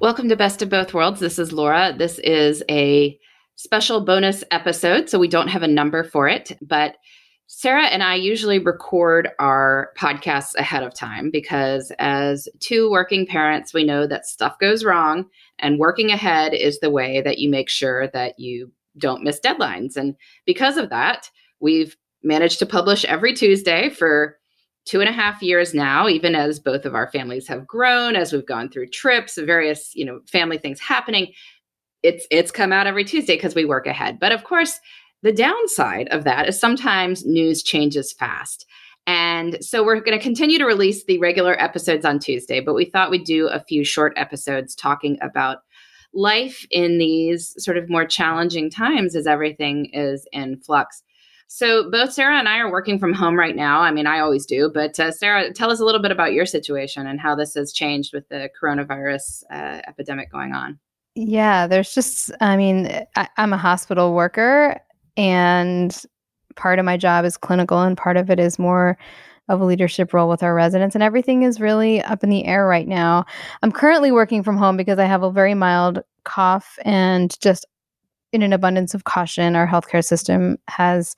[0.00, 1.20] Welcome to Best of Both Worlds.
[1.20, 1.94] This is Laura.
[1.96, 3.18] This is a
[3.56, 6.96] special bonus episode, so we don't have a number for it, but
[7.46, 13.72] Sarah and I usually record our podcasts ahead of time because, as two working parents,
[13.72, 15.26] we know that stuff goes wrong,
[15.58, 19.96] and working ahead is the way that you make sure that you don't miss deadlines.
[19.96, 21.30] And because of that,
[21.60, 24.38] we've managed to publish every Tuesday for
[24.84, 28.32] two and a half years now, even as both of our families have grown, as
[28.32, 31.32] we've gone through trips, various, you know, family things happening.
[32.02, 34.18] It's it's come out every Tuesday because we work ahead.
[34.20, 34.78] But of course,
[35.22, 38.66] the downside of that is sometimes news changes fast.
[39.06, 42.86] And so we're going to continue to release the regular episodes on Tuesday, but we
[42.86, 45.58] thought we'd do a few short episodes talking about
[46.14, 51.02] life in these sort of more challenging times as everything is in flux.
[51.48, 53.80] So both Sarah and I are working from home right now.
[53.80, 56.46] I mean, I always do, but uh, Sarah, tell us a little bit about your
[56.46, 60.78] situation and how this has changed with the coronavirus uh, epidemic going on.
[61.14, 64.80] Yeah, there's just, I mean, I, I'm a hospital worker
[65.16, 66.04] and
[66.56, 68.98] part of my job is clinical and part of it is more
[69.48, 72.66] of a leadership role with our residents and everything is really up in the air
[72.66, 73.26] right now.
[73.62, 77.66] I'm currently working from home because I have a very mild cough and just
[78.34, 81.14] in an abundance of caution, our healthcare system has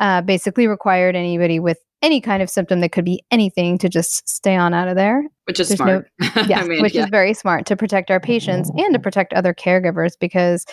[0.00, 4.28] uh, basically required anybody with any kind of symptom that could be anything to just
[4.28, 5.24] stay on out of there.
[5.44, 6.10] Which is There's smart.
[6.20, 7.04] No, yes, I mean, which yeah.
[7.04, 10.66] is very smart to protect our patients and to protect other caregivers because,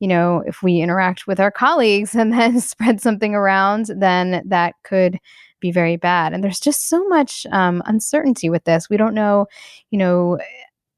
[0.00, 4.74] you know, if we interact with our colleagues and then spread something around, then that
[4.84, 5.18] could
[5.60, 6.32] be very bad.
[6.32, 8.90] And there's just so much um, uncertainty with this.
[8.90, 9.46] We don't know,
[9.90, 10.38] you know,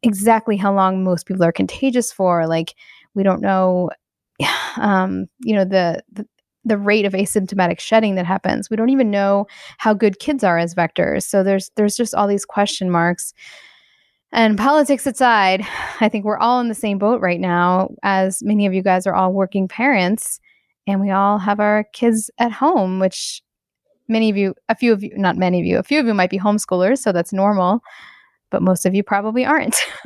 [0.02, 2.46] exactly how long most people are contagious for.
[2.46, 2.74] Like,
[3.14, 3.90] we don't know,
[4.76, 6.26] um, you know, the, the
[6.64, 8.68] the rate of asymptomatic shedding that happens.
[8.68, 9.46] We don't even know
[9.78, 11.22] how good kids are as vectors.
[11.22, 13.32] So there's there's just all these question marks.
[14.30, 15.66] And politics aside,
[16.00, 19.06] I think we're all in the same boat right now as many of you guys
[19.06, 20.40] are all working parents
[20.86, 23.42] and we all have our kids at home, which
[24.08, 26.14] many of you, a few of you, not many of you, a few of you
[26.14, 27.80] might be homeschoolers, so that's normal.
[28.50, 29.76] But most of you probably aren't.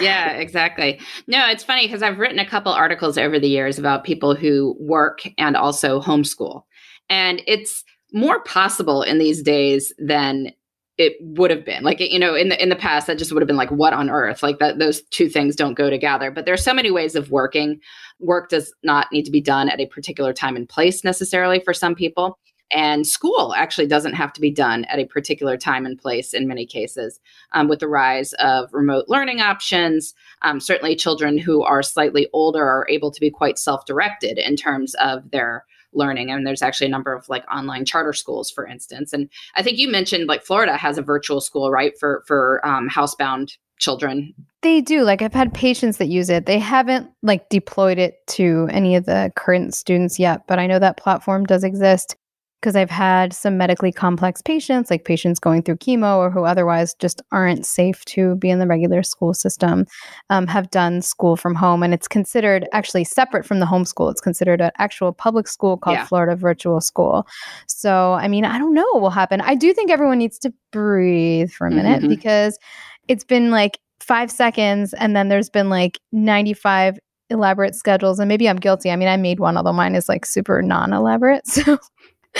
[0.00, 1.00] yeah, exactly.
[1.26, 4.76] No, it's funny because I've written a couple articles over the years about people who
[4.80, 6.62] work and also homeschool.
[7.08, 10.52] And it's more possible in these days than
[10.96, 13.40] it would have been like you know in the in the past that just would
[13.40, 16.44] have been like what on earth like that those two things don't go together but
[16.44, 17.78] there's so many ways of working
[18.18, 21.72] work does not need to be done at a particular time and place necessarily for
[21.72, 22.36] some people
[22.70, 26.46] and school actually doesn't have to be done at a particular time and place in
[26.46, 27.20] many cases.
[27.52, 32.62] Um, with the rise of remote learning options, um, certainly children who are slightly older
[32.62, 36.30] are able to be quite self directed in terms of their learning.
[36.30, 39.12] And there's actually a number of like online charter schools, for instance.
[39.12, 42.88] And I think you mentioned like Florida has a virtual school, right, for for um,
[42.88, 47.96] housebound children they do like i've had patients that use it they haven't like deployed
[47.96, 52.16] it to any of the current students yet but i know that platform does exist
[52.60, 56.94] because I've had some medically complex patients, like patients going through chemo or who otherwise
[56.94, 59.86] just aren't safe to be in the regular school system,
[60.30, 61.82] um, have done school from home.
[61.82, 64.10] And it's considered actually separate from the homeschool.
[64.10, 66.06] It's considered an actual public school called yeah.
[66.06, 67.26] Florida Virtual School.
[67.66, 69.40] So, I mean, I don't know what will happen.
[69.40, 72.08] I do think everyone needs to breathe for a minute mm-hmm.
[72.08, 72.58] because
[73.06, 76.98] it's been like five seconds and then there's been like 95
[77.30, 80.24] elaborate schedules and maybe i'm guilty i mean i made one although mine is like
[80.24, 81.78] super non-elaborate so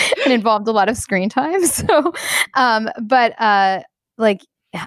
[0.23, 1.59] and involved a lot of screen time.
[1.69, 2.13] So,
[2.55, 3.81] um, but uh,
[4.17, 4.41] like,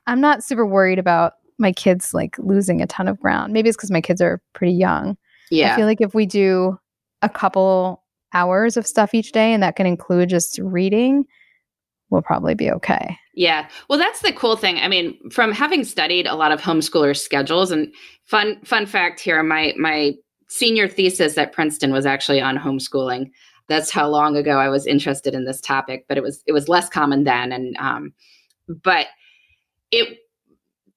[0.07, 3.53] I'm not super worried about my kids like losing a ton of ground.
[3.53, 5.17] Maybe it's because my kids are pretty young.
[5.51, 5.73] Yeah.
[5.73, 6.79] I feel like if we do
[7.23, 8.03] a couple
[8.35, 11.25] hours of stuff each day, and that can include just reading,
[12.11, 13.17] we'll probably be okay.
[13.35, 13.69] Yeah.
[13.89, 14.79] Well, that's the cool thing.
[14.79, 17.93] I mean, from having studied a lot of homeschoolers' schedules and
[18.25, 20.15] fun fun fact here, my my
[20.49, 23.31] senior thesis at Princeton was actually on homeschooling
[23.69, 26.69] that's how long ago I was interested in this topic, but it was it was
[26.69, 27.53] less common then.
[27.53, 28.13] And um,
[28.69, 29.07] but
[29.91, 30.19] it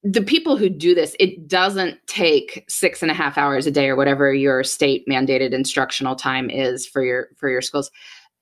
[0.03, 3.89] the people who do this, it doesn't take six and a half hours a day
[3.89, 7.89] or whatever your state mandated instructional time is for your for your schools.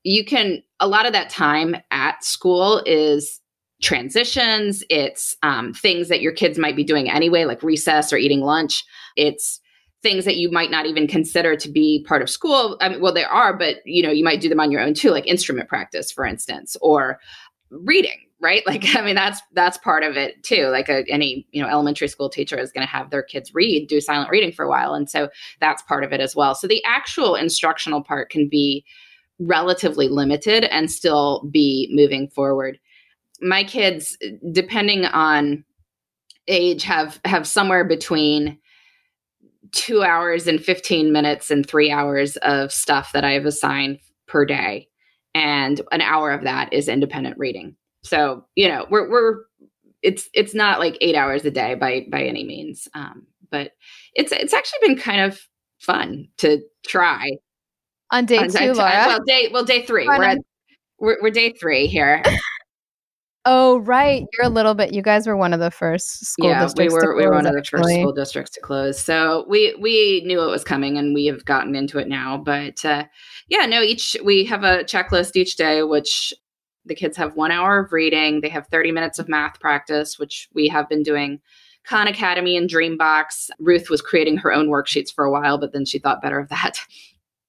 [0.04, 3.40] You can a lot of that time at school is
[3.82, 4.84] transitions.
[4.90, 8.84] It's um, things that your kids might be doing anyway, like recess or eating lunch.
[9.16, 9.62] It's
[10.04, 12.78] things that you might not even consider to be part of school.
[12.82, 14.94] I mean, well, they are, but you know, you might do them on your own
[14.94, 17.20] too, like instrument practice, for instance, or
[17.72, 18.62] reading, right?
[18.68, 20.68] Like, I mean, that's that's part of it too.
[20.68, 23.88] Like a, any you know elementary school teacher is going to have their kids read,
[23.88, 25.30] do silent reading for a while, and so
[25.60, 26.54] that's part of it as well.
[26.54, 28.86] So the actual instructional part can be
[29.40, 32.78] relatively limited and still be moving forward.
[33.42, 34.18] My kids,
[34.52, 35.64] depending on
[36.48, 38.60] age, have have somewhere between
[39.72, 44.46] two hours and 15 minutes and three hours of stuff that I have assigned per
[44.46, 44.88] day.
[45.34, 47.76] And an hour of that is independent reading.
[48.04, 49.44] So, you know, we're, we're,
[50.02, 52.88] it's, it's not like eight hours a day by, by any means.
[52.94, 53.72] Um, but
[54.14, 55.40] it's, it's actually been kind of
[55.80, 57.32] fun to try.
[58.12, 59.06] On day on, two, Laura.
[59.08, 60.08] Well, day, well, day three.
[60.08, 60.38] We're, at,
[61.00, 62.22] we're, we're day three here.
[63.46, 64.26] Oh, right.
[64.34, 64.94] You're a little bit.
[64.94, 66.94] You guys were one of the first school yeah, districts.
[66.94, 67.16] we were.
[67.16, 68.98] we were one of the first school districts to close.
[68.98, 72.38] So we we knew it was coming, and we have gotten into it now.
[72.38, 73.04] But uh,
[73.50, 73.82] yeah, no.
[73.82, 76.34] Each we have a checklist each day, which
[76.86, 78.42] the kids have one hour of reading.
[78.42, 81.40] They have 30 minutes of math practice, which we have been doing.
[81.86, 83.50] Khan Academy and Dreambox.
[83.60, 86.48] Ruth was creating her own worksheets for a while, but then she thought better of
[86.50, 86.80] that.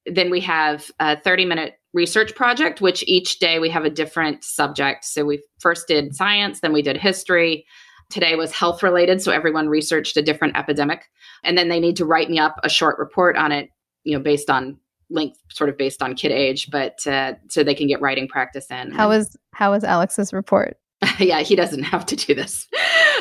[0.06, 4.44] then we have a 30 minute research project, which each day we have a different
[4.44, 5.04] subject.
[5.04, 7.64] So we first did science, then we did history.
[8.10, 9.22] Today was health related.
[9.22, 11.04] So everyone researched a different epidemic.
[11.42, 13.70] And then they need to write me up a short report on it,
[14.02, 17.74] you know, based on length, sort of based on kid age, but uh, so they
[17.74, 18.90] can get writing practice in.
[18.90, 20.76] How was how was Alex's report?
[21.18, 22.66] yeah, he doesn't have to do this.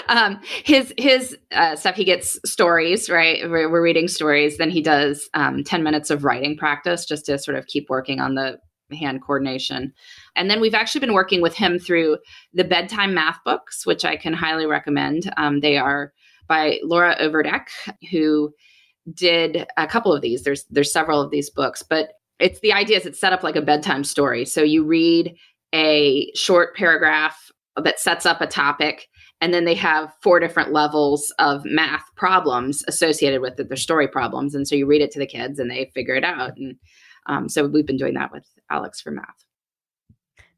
[0.10, 3.50] Um, his his uh, stuff, he gets stories, right?
[3.50, 4.58] We're, we're reading stories.
[4.58, 8.20] Then he does um, ten minutes of writing practice just to sort of keep working
[8.20, 8.60] on the
[8.96, 9.94] hand coordination.
[10.36, 12.18] And then we've actually been working with him through
[12.54, 15.32] the bedtime math books, which I can highly recommend.
[15.38, 16.14] Um, they are
[16.48, 17.70] by Laura Overdeck,
[18.12, 18.54] who
[19.14, 20.44] did a couple of these.
[20.44, 23.56] There's there's several of these books, but it's the idea is it's set up like
[23.56, 24.46] a bedtime story.
[24.46, 25.36] So you read
[25.74, 29.08] a short paragraph that sets up a topic
[29.44, 33.68] and then they have four different levels of math problems associated with it.
[33.68, 34.56] They're story problems.
[34.56, 36.56] And so you read it to the kids and they figure it out.
[36.56, 36.78] And
[37.26, 39.44] um, so we've been doing that with alex for math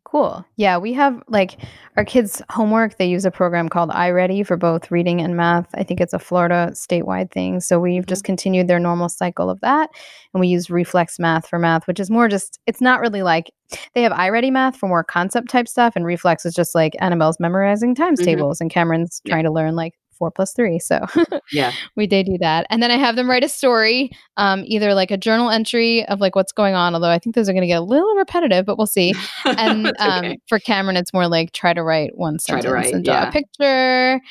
[0.05, 0.45] Cool.
[0.55, 1.57] Yeah, we have like
[1.97, 2.97] our kids' homework.
[2.97, 5.67] They use a program called iReady for both reading and math.
[5.73, 7.59] I think it's a Florida statewide thing.
[7.59, 8.09] So we've mm-hmm.
[8.09, 9.89] just continued their normal cycle of that.
[10.33, 13.51] And we use Reflex Math for math, which is more just, it's not really like
[13.95, 15.95] they have iReady Math for more concept type stuff.
[15.95, 18.25] And Reflex is just like Annabelle's memorizing times mm-hmm.
[18.27, 19.33] tables and Cameron's yeah.
[19.33, 20.79] trying to learn like four plus three.
[20.79, 21.05] So
[21.51, 22.65] yeah, we did do that.
[22.69, 26.19] And then I have them write a story, um, either like a journal entry of
[26.19, 28.65] like what's going on, although I think those are going to get a little repetitive,
[28.65, 29.13] but we'll see.
[29.45, 30.39] And um, okay.
[30.47, 33.29] for Cameron, it's more like try to write one sentence write, and draw yeah.
[33.29, 34.21] a picture.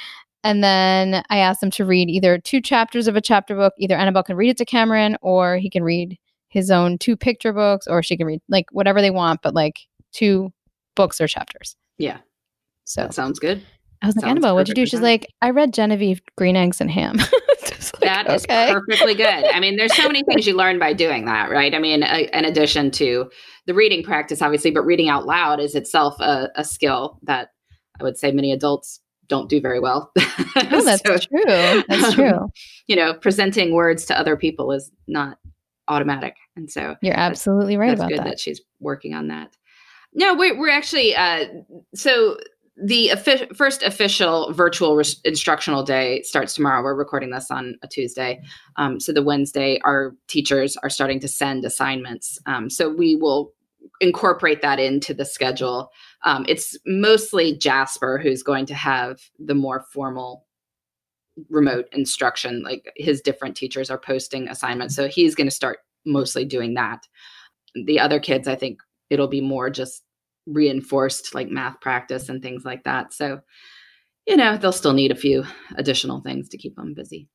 [0.42, 3.72] And then I asked them to read either two chapters of a chapter book.
[3.78, 7.52] Either Annabelle can read it to Cameron, or he can read his own two picture
[7.52, 9.80] books, or she can read like whatever they want, but like
[10.12, 10.52] two
[10.94, 11.76] books or chapters.
[11.98, 12.18] Yeah.
[12.84, 13.62] So that sounds good.
[14.04, 14.84] I was like, Annabelle, what'd you do?
[14.84, 17.16] She's like, I read Genevieve Green Eggs and Ham.
[17.18, 18.70] like, that is okay.
[18.70, 19.46] perfectly good.
[19.46, 21.74] I mean, there's so many things you learn by doing that, right?
[21.74, 23.30] I mean, a, in addition to
[23.66, 27.48] the reading practice, obviously, but reading out loud is itself a, a skill that
[27.98, 30.12] I would say many adults don't do very well.
[30.18, 30.52] Oh,
[30.84, 31.82] that's so, true.
[31.88, 32.34] That's true.
[32.34, 32.48] Um,
[32.86, 35.38] you know, presenting words to other people is not
[35.88, 38.10] automatic, and so you're absolutely right about that.
[38.10, 38.30] It's good that.
[38.32, 39.56] that she's working on that.
[40.12, 41.46] No, we're, we're actually uh,
[41.94, 42.36] so
[42.76, 43.12] the
[43.54, 46.82] first official virtual res- instructional day starts tomorrow.
[46.82, 48.42] We're recording this on a Tuesday.
[48.76, 52.38] Um, so the Wednesday, our teachers are starting to send assignments.
[52.46, 53.52] Um, so we will
[54.00, 55.90] incorporate that into the schedule.
[56.24, 60.44] Um, it's mostly Jasper who's going to have the more formal
[61.50, 62.62] remote instruction.
[62.62, 64.96] Like his different teachers are posting assignments.
[64.96, 67.06] So he's going to start mostly doing that.
[67.86, 70.02] The other kids, I think it'll be more just
[70.46, 73.12] reinforced like math practice and things like that.
[73.12, 73.40] So,
[74.26, 75.44] you know, they'll still need a few
[75.76, 77.28] additional things to keep them busy.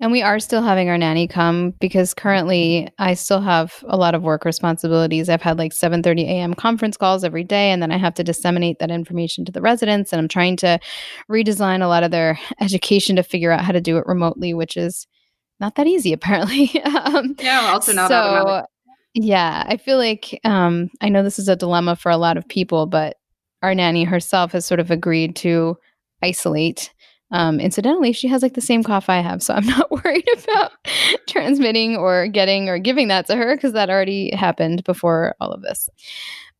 [0.00, 4.14] And we are still having our nanny come because currently I still have a lot
[4.14, 5.28] of work responsibilities.
[5.28, 6.54] I've had like 7:30 a.m.
[6.54, 10.12] conference calls every day and then I have to disseminate that information to the residents
[10.12, 10.78] and I'm trying to
[11.30, 14.76] redesign a lot of their education to figure out how to do it remotely, which
[14.76, 15.06] is
[15.58, 16.80] not that easy apparently.
[16.84, 18.62] um, yeah, also not so,
[19.18, 22.46] yeah, I feel like um, I know this is a dilemma for a lot of
[22.46, 23.16] people, but
[23.62, 25.78] our nanny herself has sort of agreed to
[26.22, 26.92] isolate.
[27.30, 30.72] Um, incidentally, she has like the same cough I have, so I'm not worried about
[31.26, 35.62] transmitting or getting or giving that to her because that already happened before all of
[35.62, 35.88] this.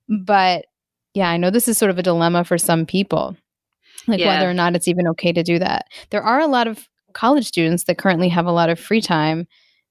[0.08, 0.64] But
[1.12, 3.36] yeah, I know this is sort of a dilemma for some people,
[4.06, 4.28] like yeah.
[4.28, 5.88] whether or not it's even okay to do that.
[6.08, 9.46] There are a lot of college students that currently have a lot of free time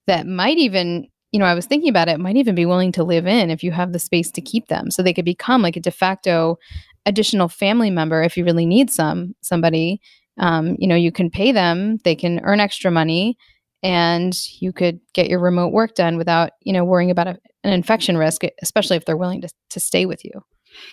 [0.08, 3.04] that might even you know, I was thinking about it, might even be willing to
[3.04, 4.90] live in if you have the space to keep them.
[4.90, 6.58] So they could become like a de facto
[7.06, 10.00] additional family member if you really need some somebody.
[10.40, 13.38] Um, you know, you can pay them, they can earn extra money,
[13.84, 17.74] and you could get your remote work done without, you know, worrying about a, an
[17.74, 20.42] infection risk, especially if they're willing to, to stay with you.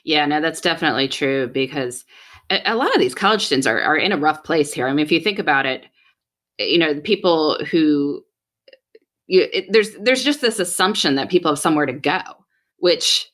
[0.03, 2.05] Yeah, no, that's definitely true because
[2.51, 4.89] a, a lot of these college students are, are in a rough place here.
[4.89, 5.85] I mean, if you think about it,
[6.59, 8.25] you know, the people who
[9.33, 12.21] you, it, there's there's just this assumption that people have somewhere to go,
[12.77, 13.31] which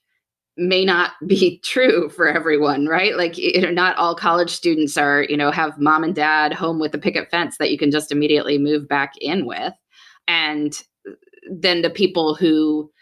[0.57, 3.17] may not be true for everyone, right?
[3.17, 6.79] Like you know, not all college students are, you know, have mom and dad home
[6.79, 9.75] with a picket fence that you can just immediately move back in with.
[10.29, 10.73] And
[11.51, 12.93] then the people who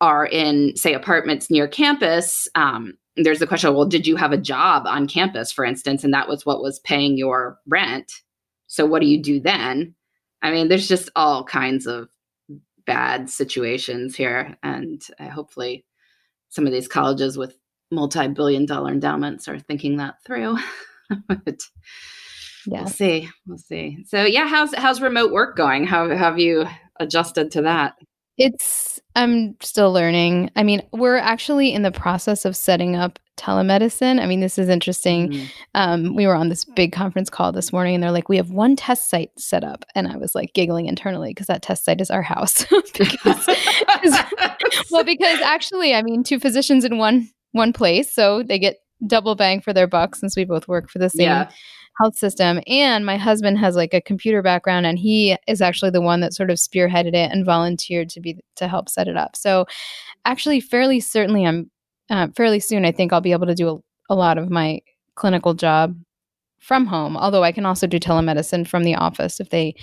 [0.00, 4.38] are in, say, apartments near campus, um, there's the question, well, did you have a
[4.38, 8.10] job on campus, for instance, and that was what was paying your rent?
[8.66, 9.94] So what do you do then?
[10.42, 12.08] I mean, there's just all kinds of
[12.90, 14.56] bad situations here.
[14.64, 15.84] And uh, hopefully,
[16.48, 17.56] some of these colleges with
[17.92, 20.58] multi billion dollar endowments are thinking that through.
[21.28, 21.60] but
[22.66, 22.80] yeah.
[22.80, 23.28] we'll see.
[23.46, 24.04] We'll see.
[24.08, 25.86] So, yeah, how's, how's remote work going?
[25.86, 26.66] How, how have you
[26.98, 27.94] adjusted to that?
[28.36, 30.50] It's, I'm still learning.
[30.56, 34.20] I mean, we're actually in the process of setting up telemedicine.
[34.20, 35.30] I mean, this is interesting.
[35.30, 35.46] Mm-hmm.
[35.74, 38.50] Um, we were on this big conference call this morning and they're like, we have
[38.50, 39.84] one test site set up.
[39.94, 42.64] And I was like giggling internally because that test site is our house.
[42.98, 43.48] because,
[44.90, 48.12] well, because actually, I mean, two physicians in one one place.
[48.12, 51.26] So they get double bang for their buck since we both work for the same
[51.26, 51.50] yeah
[52.00, 52.60] health system.
[52.66, 56.32] And my husband has like a computer background and he is actually the one that
[56.32, 59.36] sort of spearheaded it and volunteered to be to help set it up.
[59.36, 59.66] So
[60.24, 61.70] actually fairly certainly I'm
[62.10, 64.80] uh, fairly soon I think I'll be able to do a, a lot of my
[65.14, 65.96] clinical job
[66.58, 69.74] from home, although I can also do telemedicine from the office if they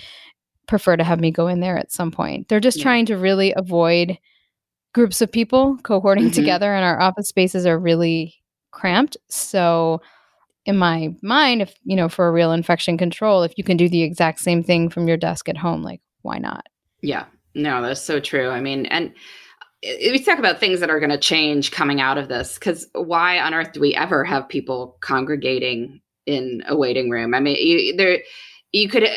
[0.68, 2.48] prefer to have me go in there at some point.
[2.48, 2.84] They're just yeah.
[2.84, 4.18] trying to really avoid
[4.94, 6.30] groups of people cohorting mm-hmm.
[6.30, 8.34] together and our office spaces are really
[8.70, 9.16] cramped.
[9.28, 10.00] So
[10.64, 13.88] in my mind, if you know, for a real infection control, if you can do
[13.88, 16.66] the exact same thing from your desk at home, like why not?
[17.00, 18.50] Yeah, no, that's so true.
[18.50, 19.12] I mean, and
[19.82, 23.38] we talk about things that are going to change coming out of this because why
[23.38, 27.34] on earth do we ever have people congregating in a waiting room?
[27.34, 28.18] I mean you, there
[28.72, 29.08] you could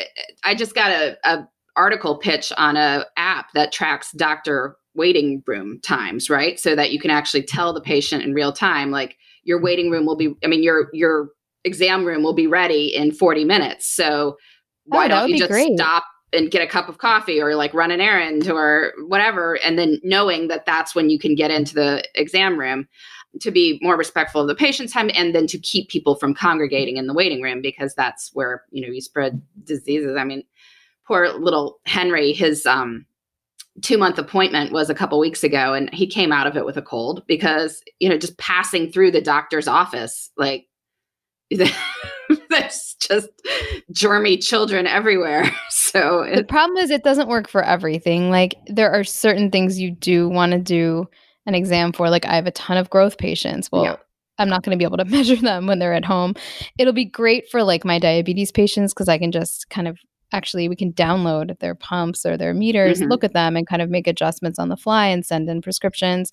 [0.44, 5.80] i just got a, a article pitch on a app that tracks doctor waiting room
[5.82, 6.58] times right?
[6.60, 10.06] So that you can actually tell the patient in real time like your waiting room
[10.06, 11.30] will be i mean your your
[11.64, 13.86] exam room will be ready in 40 minutes.
[13.86, 14.36] So
[14.84, 15.78] why oh, don't you just great.
[15.78, 19.78] stop and get a cup of coffee or like run an errand or whatever and
[19.78, 22.88] then knowing that that's when you can get into the exam room
[23.40, 26.96] to be more respectful of the patient's time and then to keep people from congregating
[26.96, 30.16] in the waiting room because that's where you know you spread diseases.
[30.16, 30.44] I mean
[31.06, 33.04] poor little henry his um
[33.80, 36.76] two month appointment was a couple weeks ago and he came out of it with
[36.76, 40.66] a cold because you know just passing through the doctor's office like
[42.50, 43.28] there's just
[43.92, 45.50] germy children everywhere.
[45.92, 48.30] So the problem is it doesn't work for everything.
[48.30, 51.06] Like there are certain things you do want to do
[51.44, 52.08] an exam for.
[52.08, 53.70] Like I have a ton of growth patients.
[53.70, 53.96] Well, yeah.
[54.38, 56.34] I'm not going to be able to measure them when they're at home.
[56.78, 59.98] It'll be great for like my diabetes patients because I can just kind of
[60.32, 63.10] actually we can download their pumps or their meters, mm-hmm.
[63.10, 66.30] look at them and kind of make adjustments on the fly and send in prescriptions.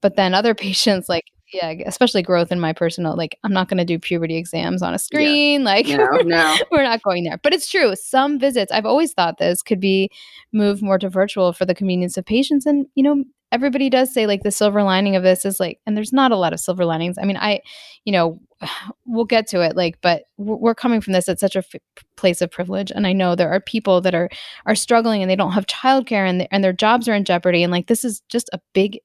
[0.00, 3.78] But then other patients like yeah especially growth in my personal like i'm not going
[3.78, 5.66] to do puberty exams on a screen yeah.
[5.66, 6.56] like no, no.
[6.70, 10.10] we're not going there but it's true some visits i've always thought this could be
[10.52, 14.26] moved more to virtual for the convenience of patients and you know everybody does say
[14.26, 16.84] like the silver lining of this is like and there's not a lot of silver
[16.84, 17.60] linings i mean i
[18.04, 18.40] you know
[19.06, 21.80] we'll get to it like but we're coming from this at such a f-
[22.16, 24.28] place of privilege and i know there are people that are
[24.66, 27.70] are struggling and they don't have childcare and, and their jobs are in jeopardy and
[27.70, 28.98] like this is just a big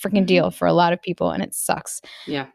[0.00, 0.26] freaking mm-hmm.
[0.26, 2.00] deal for a lot of people and it sucks.
[2.26, 2.46] Yeah.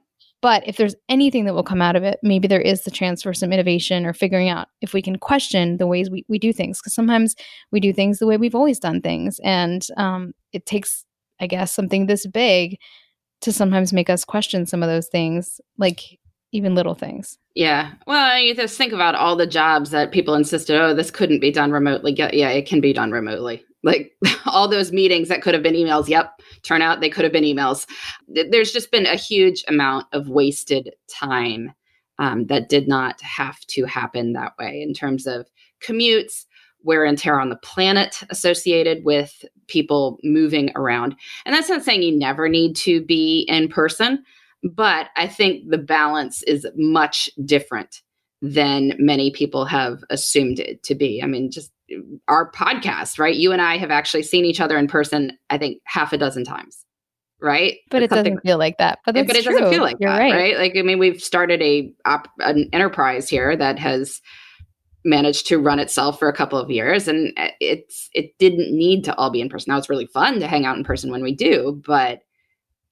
[0.41, 3.23] But if there's anything that will come out of it, maybe there is the chance
[3.23, 6.53] for some innovation or figuring out if we can question the ways we, we do
[6.53, 6.79] things.
[6.79, 7.35] Because sometimes
[7.71, 9.39] we do things the way we've always done things.
[9.43, 11.03] And um, it takes,
[11.39, 12.77] I guess, something this big
[13.41, 16.19] to sometimes make us question some of those things, like
[16.51, 17.37] even little things.
[17.55, 17.93] Yeah.
[18.05, 21.51] Well, you just think about all the jobs that people insisted, oh, this couldn't be
[21.51, 22.13] done remotely.
[22.13, 23.65] Yeah, it can be done remotely.
[23.85, 24.11] Like
[24.45, 26.09] all those meetings that could have been emails.
[26.09, 26.41] Yep.
[26.63, 27.87] Turn out they could have been emails.
[28.27, 31.71] There's just been a huge amount of wasted time
[32.19, 35.47] um, that did not have to happen that way in terms of
[35.81, 36.45] commutes,
[36.83, 41.15] wear and tear on the planet associated with people moving around.
[41.45, 44.23] And that's not saying you never need to be in person,
[44.63, 48.01] but I think the balance is much different
[48.41, 51.21] than many people have assumed it to be.
[51.21, 51.71] I mean, just
[52.27, 53.35] our podcast, right?
[53.35, 56.43] You and I have actually seen each other in person, I think half a dozen
[56.43, 56.85] times.
[57.41, 57.77] Right.
[57.91, 59.00] But it doesn't feel like that.
[59.05, 59.53] But, but it true.
[59.53, 60.33] doesn't feel like You're that, right.
[60.33, 60.57] right.
[60.57, 64.21] Like, I mean, we've started a op, an enterprise here that has
[65.03, 69.03] managed to run itself for a couple of years and uh, it's it didn't need
[69.03, 69.71] to all be in person.
[69.71, 72.21] Now it's really fun to hang out in person when we do, but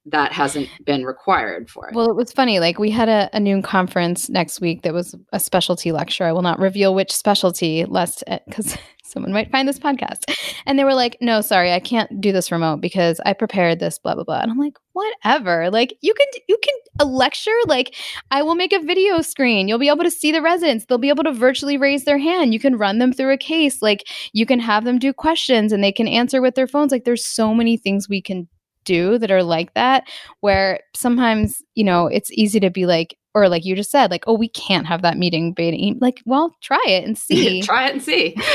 [0.06, 1.94] that hasn't been required for it.
[1.94, 2.60] Well, it was funny.
[2.60, 6.24] Like we had a, a noon conference next week that was a specialty lecture.
[6.24, 10.24] I will not reveal which specialty, lest eh, because someone might find this podcast.
[10.66, 13.98] And they were like, "No, sorry, I can't do this remote because I prepared this."
[13.98, 14.40] Blah blah blah.
[14.40, 15.70] And I'm like, "Whatever.
[15.70, 17.56] Like you can you can a lecture.
[17.66, 17.94] Like
[18.30, 19.68] I will make a video screen.
[19.68, 20.84] You'll be able to see the residents.
[20.84, 22.52] They'll be able to virtually raise their hand.
[22.52, 23.80] You can run them through a case.
[23.80, 26.92] Like you can have them do questions and they can answer with their phones.
[26.92, 28.48] Like there's so many things we can
[28.84, 30.04] do that are like that
[30.40, 34.24] where sometimes you know it's easy to be like or like you just said like
[34.26, 37.62] oh we can't have that meeting beta like well try it and see.
[37.62, 38.36] Try it and see.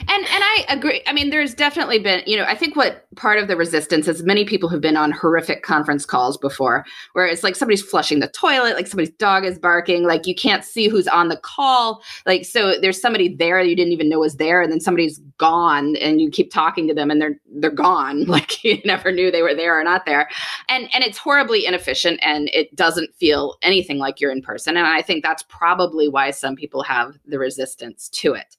[0.00, 3.38] And and i agree i mean there's definitely been you know i think what part
[3.38, 7.42] of the resistance is many people have been on horrific conference calls before where it's
[7.42, 11.08] like somebody's flushing the toilet like somebody's dog is barking like you can't see who's
[11.08, 12.02] on the call.
[12.26, 15.96] Like so there's somebody there you didn't even know was there and then somebody's gone
[15.96, 18.26] and you keep talking to them and they're they're gone.
[18.38, 20.28] Like you never knew they were there or not there.
[20.68, 24.76] And and it's horribly inefficient and it doesn't feel anything anything like you're in person.
[24.76, 28.56] And I think that's probably why some people have the resistance to it.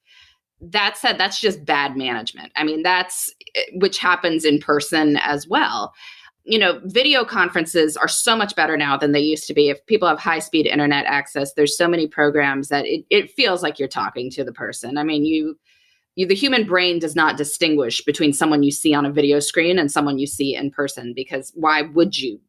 [0.62, 2.52] That said, that's just bad management.
[2.56, 5.94] I mean, that's eh, which happens in person as well.
[6.44, 9.70] You know, video conferences are so much better now than they used to be.
[9.70, 13.62] If people have high speed internet access, there's so many programs that it, it feels
[13.62, 14.98] like you're talking to the person.
[14.98, 15.58] I mean, you,
[16.16, 19.78] you, the human brain does not distinguish between someone you see on a video screen
[19.78, 22.42] and someone you see in person because why would you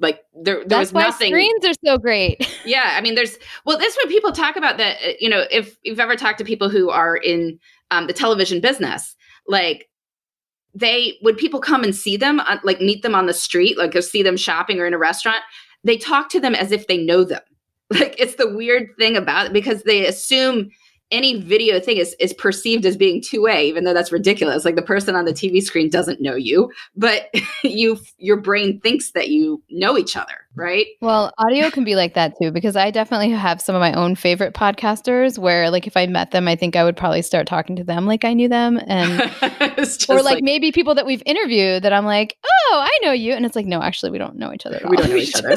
[0.00, 1.30] like there, there That's was nothing.
[1.30, 2.48] Screens are so great.
[2.64, 4.96] yeah, I mean, there's well, this when people talk about that.
[5.04, 7.58] Uh, you know, if you've ever talked to people who are in
[7.90, 9.14] um, the television business,
[9.46, 9.88] like
[10.74, 13.92] they would people come and see them, uh, like meet them on the street, like
[13.92, 15.42] go see them shopping or in a restaurant,
[15.84, 17.40] they talk to them as if they know them.
[17.92, 20.70] Like it's the weird thing about it because they assume
[21.10, 24.64] any video thing is is perceived as being two way, even though that's ridiculous.
[24.64, 27.32] Like the person on the TV screen doesn't know you, but
[27.64, 30.86] you your brain thinks that you know each other, right?
[31.00, 34.14] Well, audio can be like that too, because I definitely have some of my own
[34.14, 37.76] favorite podcasters where, like, if I met them, I think I would probably start talking
[37.76, 39.20] to them like I knew them, and
[40.08, 43.32] or like, like, maybe people that we've interviewed that I'm like, oh, I know you,
[43.32, 44.80] and it's like, no, actually, we don't know each other.
[44.88, 45.56] we don't know each other.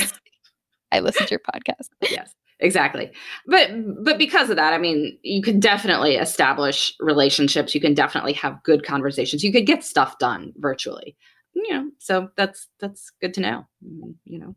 [0.92, 1.89] I listen to your podcast.
[2.02, 3.12] yes exactly.
[3.48, 3.72] But
[4.04, 7.74] but because of that i mean you can definitely establish relationships.
[7.76, 9.44] You can definitely have good conversations.
[9.44, 11.16] You could get stuff done virtually.
[11.56, 13.68] You know so that's that's good to know
[14.26, 14.56] you know.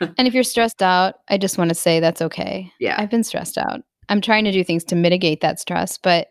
[0.18, 2.72] And if you're stressed out i just want to say that's okay.
[2.80, 2.96] Yeah.
[2.98, 3.82] I've been stressed out.
[4.08, 6.28] I'm trying to do things to mitigate that stress but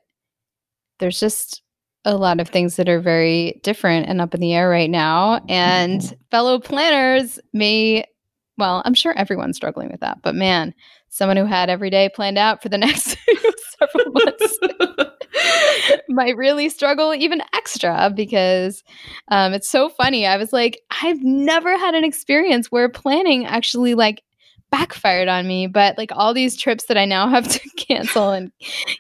[1.00, 1.64] there's just
[2.06, 5.40] a lot of things that are very different and up in the air right now.
[5.40, 5.52] Mm-hmm.
[5.52, 8.06] And fellow planners may
[8.58, 10.74] well, I'm sure everyone's struggling with that, but man,
[11.10, 13.18] someone who had every day planned out for the next
[13.80, 14.60] several months
[16.10, 18.84] might really struggle even extra because
[19.30, 20.26] um, it's so funny.
[20.26, 24.24] I was like, I've never had an experience where planning actually like
[24.72, 28.52] backfired on me but like all these trips that i now have to cancel and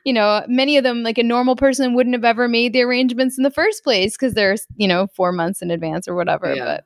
[0.06, 3.40] you know many of them like a normal person wouldn't have ever made the arrangements
[3.40, 6.64] in the first place because they're you know four months in advance or whatever yeah.
[6.64, 6.86] but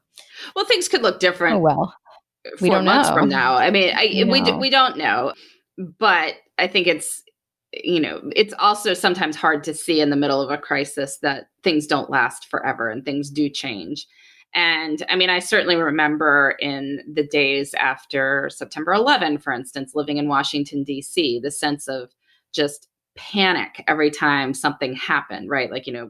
[0.56, 1.94] well things could look different oh well
[2.62, 3.16] we don't months know.
[3.16, 3.56] from now.
[3.56, 5.34] I mean, I, we d- we don't know,
[5.78, 7.24] but I think it's
[7.74, 11.50] you know it's also sometimes hard to see in the middle of a crisis that
[11.64, 14.08] things don't last forever and things do change.
[14.54, 20.18] And I mean, I certainly remember in the days after September 11, for instance, living
[20.18, 22.10] in Washington D.C., the sense of
[22.54, 25.72] just panic every time something happened, right?
[25.72, 26.10] Like you know,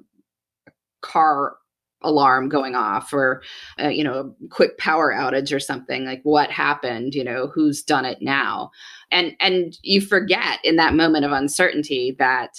[1.02, 1.58] car
[2.04, 3.42] alarm going off or
[3.82, 7.82] uh, you know a quick power outage or something like what happened you know who's
[7.82, 8.72] done it now?
[9.12, 12.52] And and you forget in that moment of uncertainty that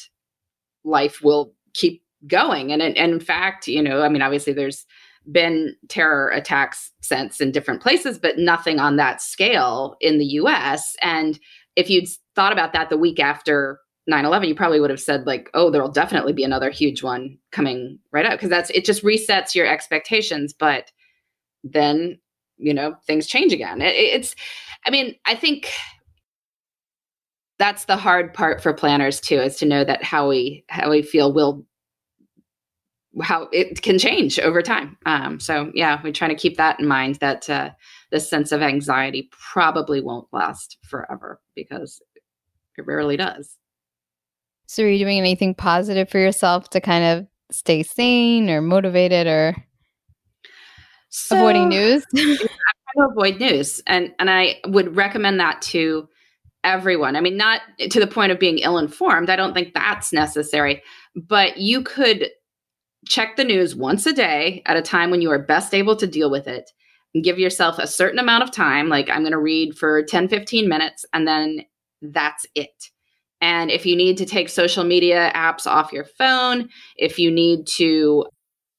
[0.84, 2.72] life will keep going.
[2.72, 4.86] And, and in fact you know i mean obviously there's
[5.30, 10.96] been terror attacks since in different places but nothing on that scale in the us
[11.02, 11.38] and
[11.76, 15.50] if you'd thought about that the week after 9-11 you probably would have said like
[15.54, 19.54] oh there'll definitely be another huge one coming right up because that's it just resets
[19.54, 20.90] your expectations but
[21.62, 22.18] then
[22.58, 23.80] you know things change again.
[23.80, 24.34] It, it's
[24.84, 25.72] i mean i think
[27.58, 31.02] that's the hard part for planners too is to know that how we how we
[31.02, 31.64] feel will
[33.20, 34.96] how it can change over time.
[35.04, 37.70] Um, so yeah we try to keep that in mind that uh,
[38.10, 42.00] this sense of anxiety probably won't last forever because
[42.76, 43.56] it rarely does
[44.68, 49.26] so, are you doing anything positive for yourself to kind of stay sane or motivated
[49.26, 49.56] or
[51.08, 52.04] so, avoiding news?
[52.14, 52.44] I try
[52.96, 56.06] to avoid news, and and I would recommend that to
[56.64, 57.16] everyone.
[57.16, 59.30] I mean, not to the point of being ill informed.
[59.30, 60.82] I don't think that's necessary,
[61.16, 62.28] but you could
[63.06, 66.06] check the news once a day at a time when you are best able to
[66.06, 66.70] deal with it
[67.14, 70.28] and give yourself a certain amount of time like i'm going to read for 10
[70.28, 71.64] 15 minutes and then
[72.02, 72.90] that's it
[73.40, 77.66] and if you need to take social media apps off your phone, if you need
[77.76, 78.26] to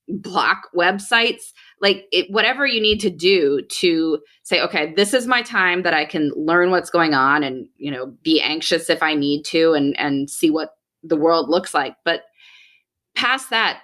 [0.08, 5.41] block websites, like it, whatever you need to do to say, okay, this is my
[5.41, 9.13] time that I can learn what's going on and, you know, be anxious if I
[9.15, 10.72] need to and, and see what
[11.04, 11.95] the world looks like.
[12.04, 12.24] But
[13.15, 13.82] past that,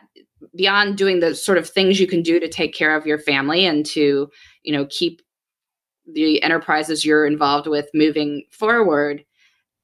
[0.55, 3.65] beyond doing the sort of things you can do to take care of your family
[3.65, 4.29] and to,
[4.63, 5.21] you know, keep
[6.11, 9.23] the enterprises you're involved with moving forward,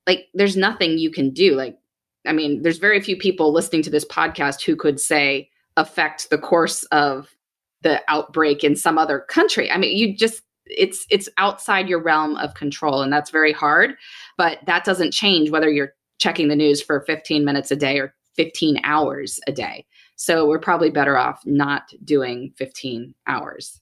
[0.08, 1.78] like there's nothing you can do like
[2.26, 6.38] i mean there's very few people listening to this podcast who could say affect the
[6.38, 7.36] course of
[7.82, 9.72] the outbreak in some other country.
[9.72, 13.96] I mean you just it's it's outside your realm of control and that's very hard
[14.38, 18.14] but that doesn't change whether you're checking the news for 15 minutes a day or
[18.36, 19.86] 15 hours a day.
[20.16, 23.82] So we're probably better off not doing 15 hours.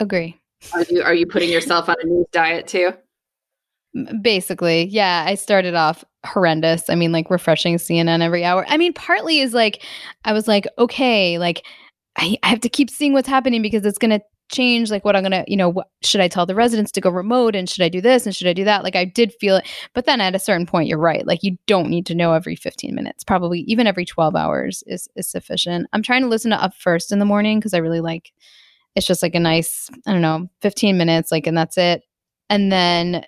[0.00, 0.40] Agree.
[0.72, 2.92] Are you are you putting yourself on a news diet too
[4.22, 5.24] Basically, yeah.
[5.26, 6.88] I started off horrendous.
[6.88, 8.64] I mean, like refreshing CNN every hour.
[8.68, 9.84] I mean, partly is like,
[10.24, 11.66] I was like, okay, like
[12.16, 15.14] I, I have to keep seeing what's happening because it's going to change like what
[15.14, 17.68] I'm going to, you know, what, should I tell the residents to go remote and
[17.68, 18.82] should I do this and should I do that?
[18.82, 19.66] Like I did feel it.
[19.94, 21.26] But then at a certain point, you're right.
[21.26, 23.24] Like you don't need to know every 15 minutes.
[23.24, 25.88] Probably even every 12 hours is, is sufficient.
[25.92, 28.32] I'm trying to listen to Up First in the morning because I really like
[28.94, 32.02] it's just like a nice, I don't know, 15 minutes, like, and that's it.
[32.48, 33.24] And then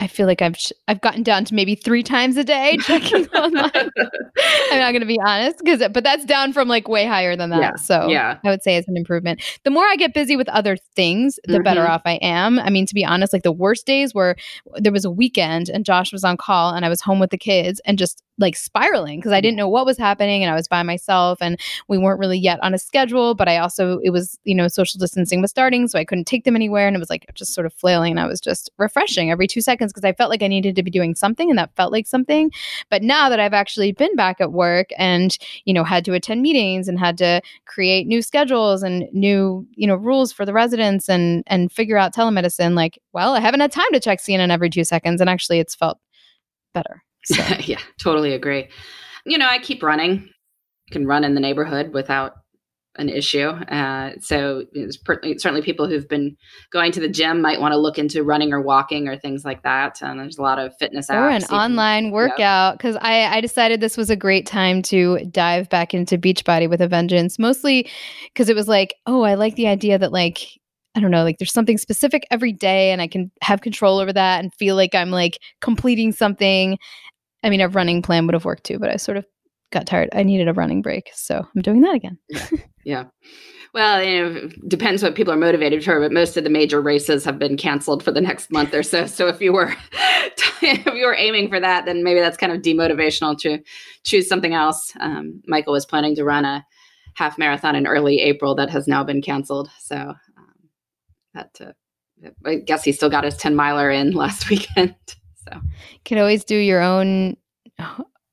[0.00, 0.56] I feel like I've
[0.88, 3.70] I've gotten down to maybe three times a day checking online.
[4.72, 7.50] I'm not going to be honest, because but that's down from like way higher than
[7.50, 7.60] that.
[7.60, 8.38] Yeah, So yeah.
[8.44, 9.42] I would say it's an improvement.
[9.64, 11.88] The more I get busy with other things, the better Mhm.
[11.90, 12.58] off I am.
[12.58, 14.36] I mean, to be honest, like the worst days were
[14.76, 17.38] there was a weekend and Josh was on call and I was home with the
[17.38, 20.66] kids and just like spiraling because I didn't know what was happening and I was
[20.66, 23.34] by myself and we weren't really yet on a schedule.
[23.34, 26.44] But I also it was you know social distancing was starting, so I couldn't take
[26.44, 29.30] them anywhere and it was like just sort of flailing and I was just refreshing
[29.30, 31.74] every two seconds because I felt like I needed to be doing something and that
[31.76, 32.50] felt like something.
[32.90, 36.42] But now that I've actually been back at work and you know had to attend
[36.42, 41.08] meetings and had to create new schedules and new you know rules for the residents
[41.08, 44.70] and and figure out telemedicine like well i haven't had time to check cnn every
[44.70, 45.98] two seconds and actually it's felt
[46.74, 48.68] better so yeah, totally agree.
[49.24, 50.28] You know, I keep running.
[50.90, 52.38] Can run in the neighborhood without
[53.00, 53.48] an issue.
[53.48, 54.64] Uh, so
[55.04, 56.36] per- certainly people who've been
[56.70, 59.62] going to the gym might want to look into running or walking or things like
[59.62, 60.00] that.
[60.02, 61.14] And there's a lot of fitness apps.
[61.14, 64.82] or an you can- online workout because I, I decided this was a great time
[64.82, 67.88] to dive back into beachbody with a vengeance mostly
[68.32, 70.40] because it was like oh i like the idea that like
[70.94, 74.12] i don't know like there's something specific every day and i can have control over
[74.12, 76.78] that and feel like i'm like completing something
[77.42, 79.24] i mean a running plan would have worked too but i sort of
[79.72, 82.18] got tired i needed a running break so i'm doing that again
[82.84, 83.04] Yeah.
[83.72, 86.80] Well, you know, it depends what people are motivated for, but most of the major
[86.80, 89.06] races have been canceled for the next month or so.
[89.20, 89.74] So if you were
[90.62, 93.60] if you were aiming for that, then maybe that's kind of demotivational to
[94.02, 94.92] choose something else.
[95.00, 96.66] Um, Michael was planning to run a
[97.14, 99.70] half marathon in early April that has now been canceled.
[99.78, 100.54] So um,
[101.34, 101.72] that uh,
[102.44, 104.96] I guess he still got his 10 miler in last weekend.
[105.44, 107.36] So you could always do your own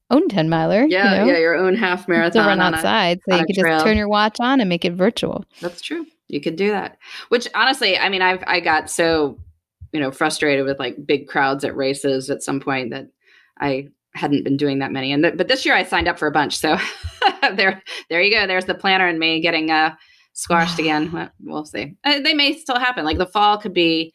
[0.09, 1.31] own 10 miler yeah, you know?
[1.33, 3.75] yeah, your own half marathon to run on a- outside so you could trail.
[3.75, 6.05] just turn your watch on and make it virtual That's true.
[6.29, 6.97] You could do that.
[7.29, 9.39] Which honestly, I mean, I've I got so
[9.93, 13.07] you know frustrated with like big crowds at races at some point that
[13.59, 15.13] I hadn't been doing that many.
[15.13, 16.57] And th- but this year I signed up for a bunch.
[16.57, 16.77] So
[17.55, 18.45] there there you go.
[18.47, 19.95] There's the planner and me getting uh
[20.33, 21.31] squashed again.
[21.43, 21.95] Well, see.
[22.03, 23.05] Uh, they may still happen.
[23.05, 24.13] Like the fall could be.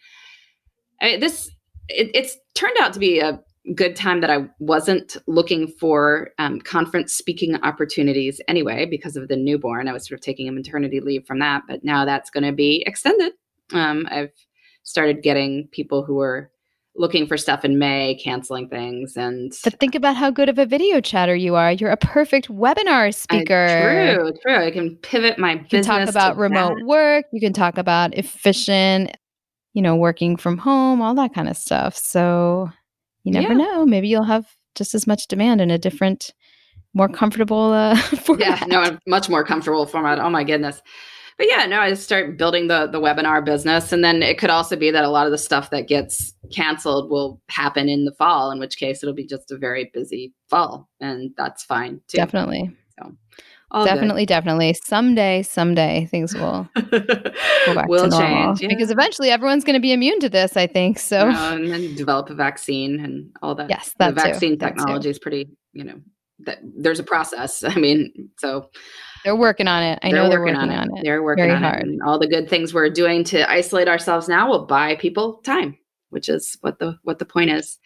[1.01, 1.51] I this
[1.89, 3.41] it, it's turned out to be a
[3.77, 9.37] good time that I wasn't looking for um, conference speaking opportunities anyway because of the
[9.37, 9.87] newborn.
[9.89, 12.53] I was sort of taking a maternity leave from that, but now that's going to
[12.53, 13.33] be extended.
[13.73, 14.33] Um, I've
[14.83, 16.51] started getting people who are
[16.97, 20.67] looking for stuff in May, canceling things, and But think about how good of a
[20.67, 21.73] video chatter you are.
[21.73, 24.17] You're a perfect webinar I- speaker.
[24.19, 24.67] true, true.
[24.67, 26.87] I can pivot my You can talk about remote that.
[26.87, 27.27] work.
[27.33, 29.17] You can talk about efficient,
[29.73, 31.97] you know, working from home, all that kind of stuff.
[31.97, 32.69] So
[33.25, 33.59] you never Yeah.
[33.59, 33.87] know.
[33.87, 36.33] Maybe you'll have just as much demand in a different,
[36.95, 38.61] more comfortable uh, format.
[38.61, 40.19] yeah, no, I'm much more comfortable format.
[40.19, 40.81] Oh my goodness.
[41.39, 43.91] But yeah, no, I start building the the webinar business.
[43.93, 47.11] And then it could also be that a lot of the stuff that gets canceled
[47.11, 50.89] will happen in the fall, in which case it'll be just a very busy fall.
[51.01, 52.19] And that's fine too.
[52.19, 52.71] Definitely.
[53.73, 53.95] All good.
[53.95, 54.75] definitely, definitely.
[54.85, 58.19] Someday, someday things will go back will to normal.
[58.19, 58.63] change.
[58.63, 58.69] yeah.
[58.69, 60.99] Because eventually everyone's going to be immune to this, I think.
[60.99, 63.71] So know, and then develop a vaccine and all that.
[63.71, 64.75] Yes, the that too, vaccine that too.
[64.77, 66.01] technology is pretty, you know,
[66.41, 67.65] that there's a process.
[67.67, 68.69] I mean, so
[69.25, 69.99] they're working on it.
[70.03, 71.03] I know they're working, on, it.
[71.03, 71.81] They're working very on hard.
[71.81, 71.87] it.
[71.89, 75.79] And all the good things we're doing to isolate ourselves now will buy people time,
[76.11, 77.79] which is what the what the point is.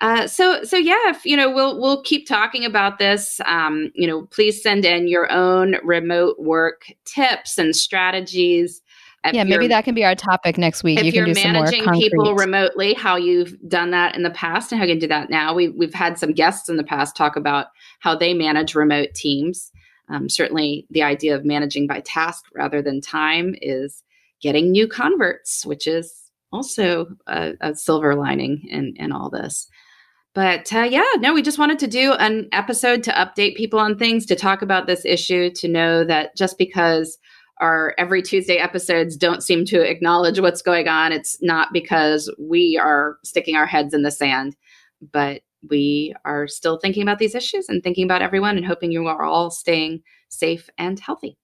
[0.00, 3.40] Uh, so so yeah, if, you know we'll we'll keep talking about this.
[3.46, 8.82] Um, you know, please send in your own remote work tips and strategies.
[9.24, 10.98] If yeah, maybe that can be our topic next week.
[10.98, 14.22] if you you're can do some more managing people remotely, how you've done that in
[14.22, 15.54] the past and how you can do that now.
[15.54, 17.68] We, we've had some guests in the past talk about
[18.00, 19.72] how they manage remote teams.
[20.10, 24.02] Um, certainly, the idea of managing by task rather than time is
[24.42, 29.68] getting new converts, which is also a, a silver lining in, in all this.
[30.34, 33.96] But uh, yeah, no, we just wanted to do an episode to update people on
[33.96, 37.18] things, to talk about this issue, to know that just because
[37.60, 42.76] our every Tuesday episodes don't seem to acknowledge what's going on, it's not because we
[42.82, 44.56] are sticking our heads in the sand,
[45.12, 49.06] but we are still thinking about these issues and thinking about everyone and hoping you
[49.06, 51.38] are all staying safe and healthy.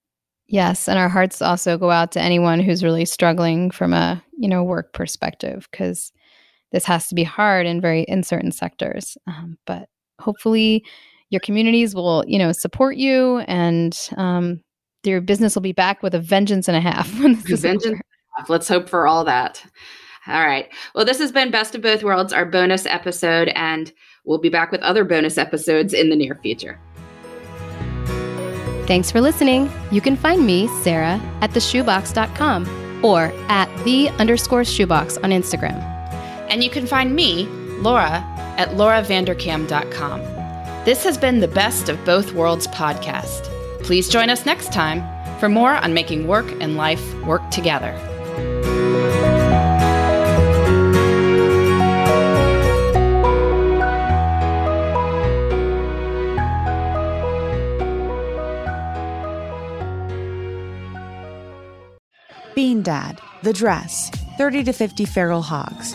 [0.49, 4.49] Yes, and our hearts also go out to anyone who's really struggling from a you
[4.49, 6.11] know work perspective because
[6.73, 9.17] this has to be hard in very in certain sectors.
[9.27, 9.89] Um, but
[10.21, 10.85] hopefully,
[11.31, 14.63] your communities will you know support you, and um,
[15.05, 18.01] your business will be back with a vengeance and a half when this is Vengeance.
[18.49, 19.63] Let's hope for all that.
[20.27, 20.69] All right.
[20.95, 23.93] Well, this has been Best of Both Worlds, our bonus episode, and
[24.25, 26.79] we'll be back with other bonus episodes in the near future.
[28.87, 29.71] Thanks for listening.
[29.91, 36.00] You can find me, Sarah, at theshoebox.com or at the underscore shoebox on Instagram.
[36.51, 37.47] And you can find me,
[37.79, 38.25] Laura,
[38.59, 40.21] at lauravanderkam.com.
[40.85, 43.45] This has been the Best of Both Worlds podcast.
[43.85, 45.03] Please join us next time
[45.39, 47.97] for more on making work and life work together.
[62.55, 65.95] Bean Dad, The Dress, 30 to 50 Feral Hogs.